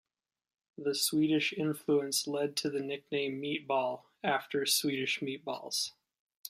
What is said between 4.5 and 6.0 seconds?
Swedish meatballs.